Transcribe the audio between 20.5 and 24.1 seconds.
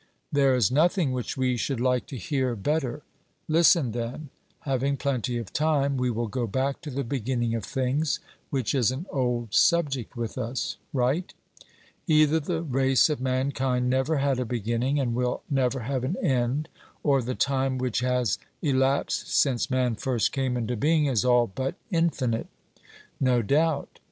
into being is all but infinite. 'No doubt.'